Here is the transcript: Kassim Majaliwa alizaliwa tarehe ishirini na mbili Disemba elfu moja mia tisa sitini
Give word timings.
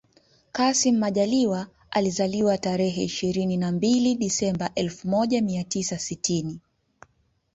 Kassim 0.51 0.95
Majaliwa 0.97 1.67
alizaliwa 1.91 2.57
tarehe 2.57 3.03
ishirini 3.03 3.57
na 3.57 3.71
mbili 3.71 4.15
Disemba 4.15 4.71
elfu 4.75 5.07
moja 5.07 5.41
mia 5.41 5.63
tisa 5.63 5.99
sitini 5.99 6.59